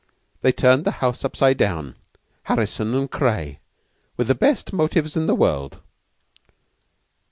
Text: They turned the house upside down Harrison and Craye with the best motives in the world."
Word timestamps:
They 0.41 0.51
turned 0.51 0.83
the 0.83 0.93
house 0.97 1.23
upside 1.23 1.57
down 1.59 1.95
Harrison 2.45 2.95
and 2.95 3.11
Craye 3.11 3.59
with 4.17 4.29
the 4.29 4.33
best 4.33 4.73
motives 4.73 5.15
in 5.15 5.27
the 5.27 5.35
world." 5.35 5.79